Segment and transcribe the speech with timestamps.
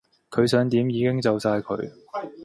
[0.31, 1.91] 佢想點已經就哂佢